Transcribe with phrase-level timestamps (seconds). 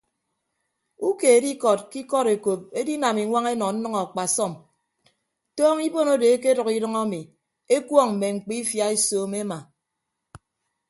[1.07, 4.53] Ukeed ikọd ke ikọd ekop edinam iñwañ enọ nnʌñ akpasọm
[5.55, 7.21] tọọñọ ibon odo ekedʌk idʌñ ami
[7.75, 9.57] ekuọñ mme mkpiifia esoomo ema.